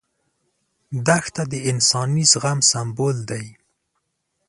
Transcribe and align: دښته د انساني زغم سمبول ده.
دښته 1.07 1.43
د 1.51 1.53
انساني 1.69 2.23
زغم 2.31 2.59
سمبول 2.71 3.17
ده. 3.29 3.41